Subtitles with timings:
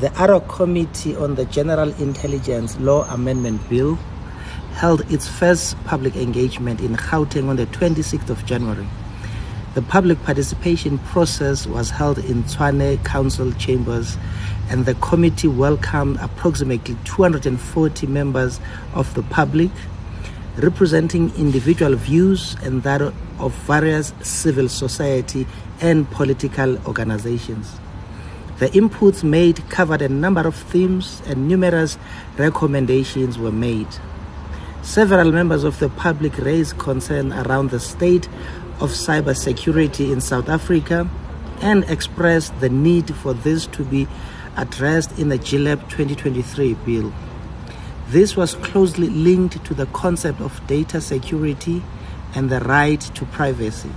[0.00, 3.98] The Ad Hoc Committee on the General Intelligence Law Amendment Bill
[4.74, 8.86] held its first public engagement in Gauteng on the 26th of January.
[9.74, 14.16] The public participation process was held in Tshwane Council chambers
[14.70, 18.60] and the committee welcomed approximately 240 members
[18.94, 19.72] of the public
[20.58, 25.44] representing individual views and that of various civil society
[25.80, 27.80] and political organizations.
[28.58, 31.96] The inputs made covered a number of themes and numerous
[32.36, 33.86] recommendations were made.
[34.82, 38.26] Several members of the public raised concern around the state
[38.80, 41.08] of cybersecurity in South Africa
[41.60, 44.08] and expressed the need for this to be
[44.56, 47.12] addressed in the GILAB 2023 bill.
[48.08, 51.80] This was closely linked to the concept of data security
[52.34, 53.90] and the right to privacy.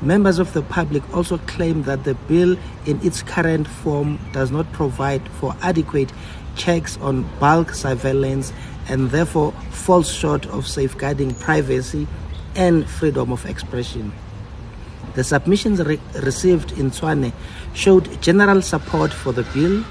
[0.00, 2.56] Members of the public also claim that the bill
[2.86, 6.12] in its current form does not provide for adequate
[6.54, 8.52] checks on bulk surveillance
[8.88, 12.06] and therefore falls short of safeguarding privacy
[12.54, 14.12] and freedom of expression.
[15.14, 17.32] The submissions re- received in Tshwane
[17.74, 19.84] showed general support for the bill,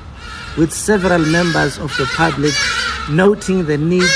[0.58, 2.54] with several members of the public
[3.10, 4.10] noting the need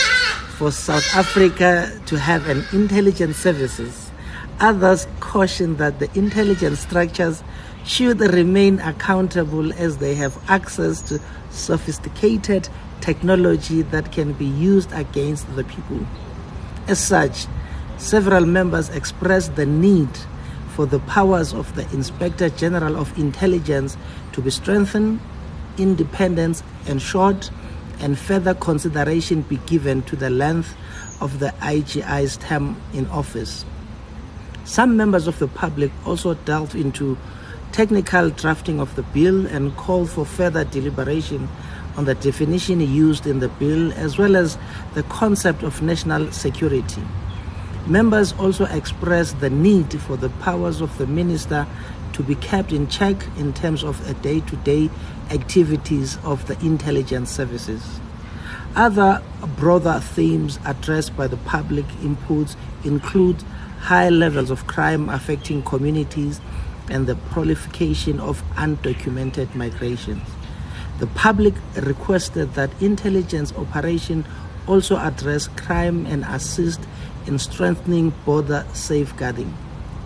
[0.58, 4.01] for South Africa to have an intelligence services
[4.62, 7.44] Others caution that the intelligence structures
[7.84, 15.54] should remain accountable as they have access to sophisticated technology that can be used against
[15.56, 16.06] the people.
[16.88, 17.48] As such,
[17.98, 20.16] several members expressed the need
[20.76, 23.98] for the powers of the Inspector General of Intelligence
[24.34, 25.20] to be strengthened,
[25.80, 27.50] independence ensured,
[28.00, 30.76] and further consideration be given to the length
[31.20, 33.66] of the IGI's term in office.
[34.64, 37.18] Some members of the public also delved into
[37.72, 41.50] technical drafting of the bill and called for further deliberation
[41.98, 44.58] on the definition used in the bill as well as
[44.94, 47.04] the concept of national security.
[47.88, 51.66] Members also expressed the need for the powers of the minister
[52.14, 54.90] to be kept in check in terms of the day to day
[55.32, 58.00] activities of the intelligence services.
[58.76, 59.22] Other
[59.58, 63.44] broader themes addressed by the public inputs include
[63.80, 66.40] high levels of crime affecting communities,
[66.90, 70.28] and the proliferation of undocumented migrations.
[71.00, 74.26] The public requested that intelligence operation
[74.68, 76.82] also address crime and assist
[77.28, 79.56] in strengthening border safeguarding.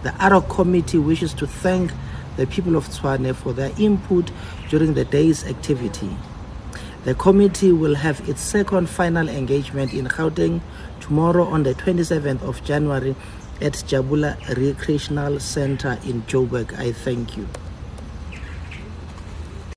[0.04, 1.92] The Ad Hoc committee wishes to thank
[2.38, 4.32] the people of Tshwane for their input
[4.70, 6.16] during the day's activity.
[7.06, 10.62] The committee will have its second final engagement in Gauteng
[11.02, 13.16] tomorrow on the 27th of January
[13.62, 16.74] at Jabula Recreational Center in Joburg.
[16.80, 17.48] I thank you.